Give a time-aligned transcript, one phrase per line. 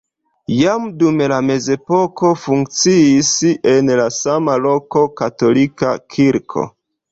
[0.59, 3.31] Jam dum la mezepoko funkciis
[3.75, 6.69] en la sama loko katolika kirko.